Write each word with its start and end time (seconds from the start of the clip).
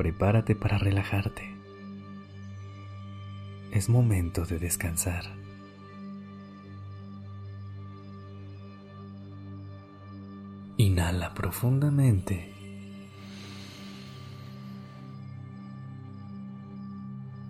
Prepárate 0.00 0.56
para 0.56 0.78
relajarte. 0.78 1.54
Es 3.70 3.90
momento 3.90 4.46
de 4.46 4.58
descansar. 4.58 5.24
Inhala 10.78 11.34
profundamente. 11.34 12.54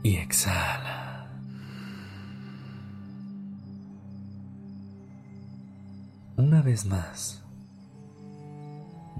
Y 0.02 0.16
exhala. 0.16 1.30
Una 6.37 6.62
vez 6.62 6.85
más. 6.85 7.45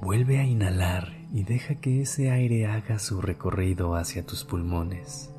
Vuelve 0.01 0.40
a 0.40 0.45
inhalar 0.45 1.20
y 1.32 1.44
deja 1.44 1.76
que 1.76 2.02
ese 2.02 2.30
aire 2.30 2.66
haga 2.66 2.98
su 2.98 3.20
recorrido 3.20 3.94
hacia 3.94 4.26
tus 4.26 4.44
pulmones. 4.44 5.30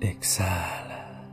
Exhala. 0.00 1.24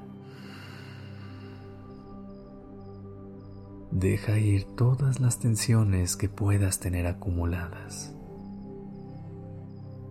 Deja 3.92 4.38
ir 4.38 4.66
todas 4.76 5.20
las 5.20 5.40
tensiones 5.40 6.18
que 6.18 6.28
puedas 6.28 6.80
tener 6.80 7.08
acumuladas. 7.08 8.14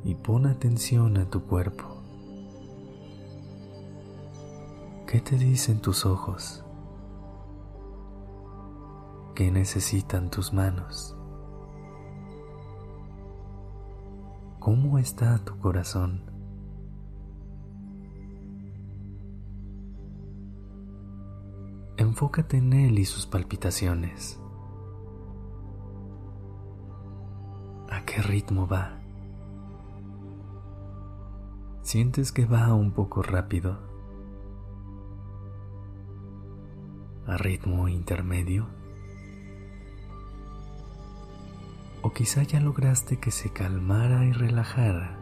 Y 0.04 0.14
pon 0.14 0.46
atención 0.46 1.18
a 1.18 1.28
tu 1.28 1.42
cuerpo. 1.42 1.84
¿Qué 5.06 5.20
te 5.20 5.36
dicen 5.36 5.80
tus 5.80 6.06
ojos? 6.06 6.65
¿Qué 9.36 9.50
necesitan 9.50 10.30
tus 10.30 10.54
manos? 10.54 11.14
¿Cómo 14.58 14.98
está 14.98 15.36
tu 15.44 15.58
corazón? 15.58 16.22
Enfócate 21.98 22.56
en 22.56 22.72
él 22.72 22.98
y 22.98 23.04
sus 23.04 23.26
palpitaciones. 23.26 24.40
¿A 27.90 28.06
qué 28.06 28.22
ritmo 28.22 28.66
va? 28.66 29.02
¿Sientes 31.82 32.32
que 32.32 32.46
va 32.46 32.72
un 32.72 32.92
poco 32.92 33.22
rápido? 33.22 33.78
¿A 37.26 37.36
ritmo 37.36 37.86
intermedio? 37.86 38.75
O 42.06 42.12
quizá 42.12 42.44
ya 42.44 42.60
lograste 42.60 43.18
que 43.18 43.32
se 43.32 43.50
calmara 43.50 44.24
y 44.26 44.30
relajara, 44.30 45.18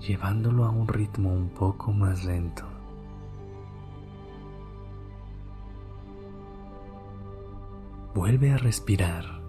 llevándolo 0.00 0.64
a 0.64 0.70
un 0.70 0.88
ritmo 0.88 1.30
un 1.30 1.50
poco 1.50 1.92
más 1.92 2.24
lento. 2.24 2.64
Vuelve 8.14 8.52
a 8.52 8.56
respirar 8.56 9.42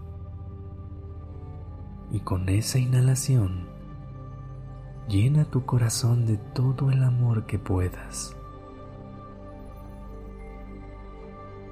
y 2.11 2.19
con 2.19 2.49
esa 2.49 2.77
inhalación 2.77 3.69
llena 5.07 5.45
tu 5.45 5.65
corazón 5.65 6.25
de 6.25 6.35
todo 6.35 6.91
el 6.91 7.01
amor 7.01 7.45
que 7.45 7.59
puedas. 7.59 8.35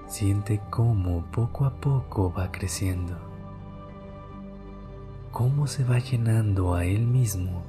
Siente 0.08 0.62
cómo 0.70 1.26
poco 1.34 1.66
a 1.66 1.82
poco 1.82 2.32
va 2.32 2.50
creciendo 2.50 3.33
cómo 5.34 5.66
se 5.66 5.84
va 5.84 5.98
llenando 5.98 6.76
a 6.76 6.86
él 6.86 7.08
mismo 7.08 7.64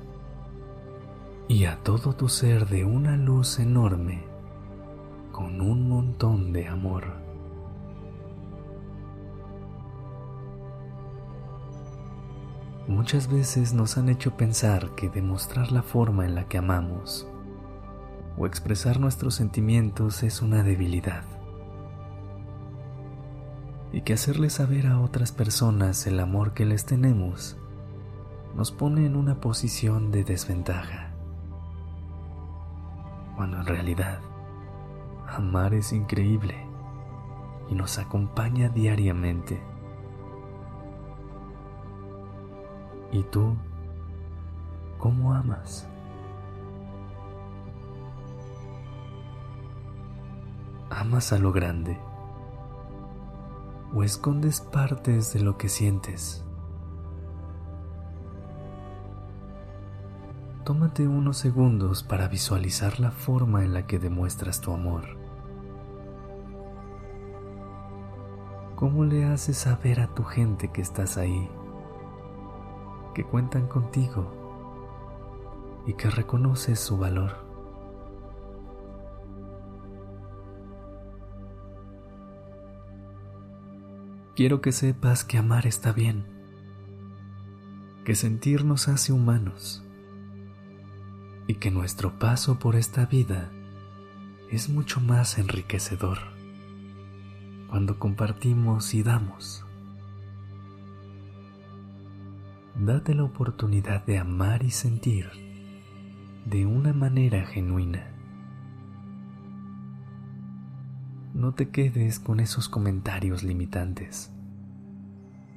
y 1.49 1.65
a 1.65 1.83
todo 1.83 2.13
tu 2.13 2.29
ser 2.29 2.69
de 2.69 2.85
una 2.85 3.17
luz 3.17 3.59
enorme 3.59 4.23
con 5.33 5.63
un 5.63 5.89
montón 5.89 6.53
de 6.53 6.69
amor. 6.69 7.05
Muchas 12.87 13.33
veces 13.33 13.73
nos 13.73 13.97
han 13.97 14.11
hecho 14.11 14.37
pensar 14.37 14.95
que 14.95 15.09
demostrar 15.09 15.73
la 15.73 15.83
forma 15.83 16.27
en 16.27 16.35
la 16.35 16.47
que 16.47 16.59
amamos 16.59 17.27
o 18.37 18.47
expresar 18.47 19.01
nuestros 19.01 19.37
sentimientos 19.37 20.23
es 20.23 20.43
una 20.43 20.63
debilidad 20.63 21.34
y 23.95 24.01
que 24.01 24.15
hacerle 24.15 24.51
saber 24.51 24.89
a 24.89 24.99
otras 24.99 25.31
personas 25.31 26.09
el 26.09 26.19
amor 26.19 26.53
que 26.53 26.65
les 26.65 26.85
tenemos 26.85 27.57
nos 28.57 28.73
pone 28.73 29.07
en 29.07 29.15
una 29.15 29.41
posición 29.41 30.11
de 30.11 30.25
desventaja. 30.25 31.13
Cuando 33.37 33.59
en 33.59 33.67
realidad 33.67 34.19
amar 35.29 35.75
es 35.75 35.93
increíble 35.93 36.57
y 37.71 37.77
nos 37.77 37.99
acompaña 37.99 38.69
diariamente. 38.69 39.63
¿Y 43.13 43.23
tú 43.23 43.55
cómo 44.99 45.35
amas? 45.35 45.87
¿Amas 50.91 51.33
a 51.33 51.39
lo 51.39 51.53
grande? 51.53 51.97
O 53.95 54.03
escondes 54.03 54.61
partes 54.61 55.33
de 55.33 55.41
lo 55.41 55.57
que 55.57 55.69
sientes. 55.69 56.45
Tómate 60.65 61.07
unos 61.07 61.37
segundos 61.37 62.03
para 62.03 62.27
visualizar 62.27 62.99
la 62.99 63.11
forma 63.11 63.63
en 63.65 63.75
la 63.75 63.87
que 63.87 63.99
demuestras 63.99 64.61
tu 64.61 64.73
amor. 64.73 65.05
¿Cómo 68.75 69.05
le 69.05 69.27
haces 69.27 69.59
saber 69.59 70.01
a 70.01 70.09
tu 70.09 70.25
gente 70.25 70.73
que 70.73 70.81
estás 70.81 71.17
ahí, 71.17 71.49
que 73.15 73.25
cuentan 73.25 73.69
contigo 73.69 74.33
y 75.87 75.95
que 75.95 76.11
reconoces 76.11 76.81
su 76.81 76.97
valor? 76.97 77.44
Quiero 84.37 84.61
que 84.61 84.73
sepas 84.73 85.23
que 85.23 85.39
amar 85.39 85.65
está 85.65 85.93
bien, 85.93 86.25
que 88.05 88.17
sentir 88.17 88.65
nos 88.65 88.89
hace 88.89 89.13
humanos 89.13 89.85
y 91.47 91.55
que 91.55 91.71
nuestro 91.71 92.19
paso 92.19 92.59
por 92.59 92.75
esta 92.75 93.07
vida 93.07 93.53
es 94.51 94.69
mucho 94.69 95.01
más 95.01 95.39
enriquecedor 95.39 96.19
cuando 97.69 98.01
compartimos 98.01 98.93
y 98.95 99.05
damos. 99.05 99.65
Date 102.75 103.15
la 103.15 103.23
oportunidad 103.23 104.05
de 104.05 104.19
amar 104.19 104.65
y 104.65 104.73
sentir 104.73 105.31
de 106.45 106.67
una 106.67 106.93
manera 106.93 107.47
genuina. 107.47 108.14
No 111.45 111.53
te 111.53 111.69
quedes 111.69 112.21
con 112.21 112.41
esos 112.41 112.71
comentarios 112.71 113.43
limitantes. 113.43 114.33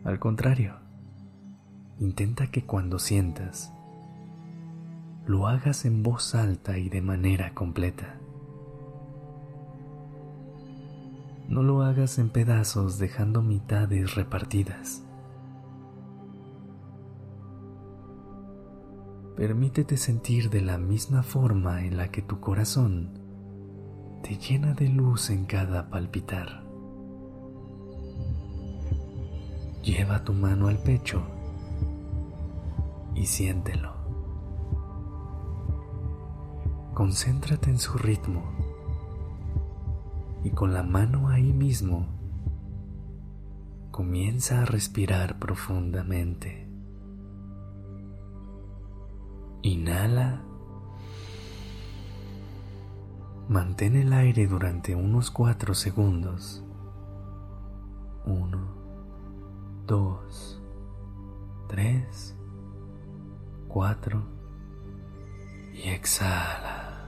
Al 0.03 0.19
contrario, 0.19 0.73
intenta 1.97 2.47
que 2.47 2.65
cuando 2.65 2.99
sientas, 2.99 3.71
lo 5.25 5.47
hagas 5.47 5.85
en 5.85 6.03
voz 6.03 6.35
alta 6.35 6.77
y 6.77 6.89
de 6.89 7.01
manera 7.01 7.53
completa. 7.53 8.19
No 11.47 11.63
lo 11.63 11.81
hagas 11.83 12.19
en 12.19 12.31
pedazos 12.31 12.99
dejando 12.99 13.41
mitades 13.41 14.13
repartidas. 14.15 15.05
Permítete 19.37 19.95
sentir 19.95 20.49
de 20.49 20.59
la 20.59 20.77
misma 20.77 21.23
forma 21.23 21.85
en 21.85 21.95
la 21.95 22.11
que 22.11 22.21
tu 22.21 22.41
corazón 22.41 23.26
te 24.21 24.35
llena 24.37 24.73
de 24.73 24.89
luz 24.89 25.29
en 25.29 25.45
cada 25.45 25.89
palpitar. 25.89 26.63
Lleva 29.83 30.23
tu 30.23 30.33
mano 30.33 30.67
al 30.67 30.77
pecho 30.79 31.21
y 33.15 33.25
siéntelo. 33.25 33.93
Concéntrate 36.93 37.69
en 37.69 37.79
su 37.79 37.97
ritmo 37.97 38.43
y 40.43 40.49
con 40.51 40.73
la 40.73 40.83
mano 40.83 41.29
ahí 41.29 41.53
mismo 41.53 42.07
comienza 43.91 44.61
a 44.61 44.65
respirar 44.65 45.39
profundamente. 45.39 46.67
Inhala. 49.63 50.46
Mantén 53.49 53.95
el 53.95 54.11
aire 54.11 54.45
durante 54.45 54.93
unos 54.93 55.31
cuatro 55.31 55.73
segundos. 55.73 56.65
Uno, 58.25 58.67
dos, 59.85 60.61
tres, 61.69 62.35
cuatro 63.69 64.21
y 65.73 65.87
exhala. 65.87 67.07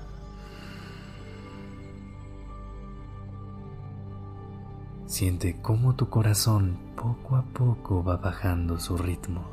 Siente 5.08 5.62
cómo 5.62 5.96
tu 5.96 6.08
corazón 6.08 6.80
poco 6.96 7.36
a 7.36 7.42
poco 7.42 8.02
va 8.02 8.16
bajando 8.16 8.80
su 8.80 8.98
ritmo. 8.98 9.44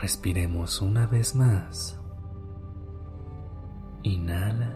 Respiremos 0.00 0.82
una 0.82 1.06
vez 1.06 1.36
más. 1.36 1.99
Inhala. 4.02 4.74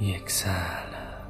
Y 0.00 0.12
exhala. 0.12 1.28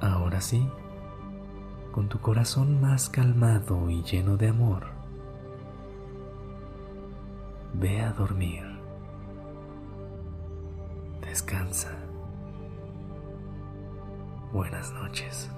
Ahora 0.00 0.40
sí 0.40 0.68
con 1.92 2.08
tu 2.08 2.18
corazón 2.20 2.80
más 2.80 3.10
calmado 3.10 3.90
y 3.90 4.02
lleno 4.02 4.38
de 4.38 4.48
amor, 4.48 4.86
ve 7.74 8.00
a 8.00 8.12
dormir. 8.12 8.64
Descansa. 11.20 11.90
Buenas 14.52 14.92
noches. 14.92 15.50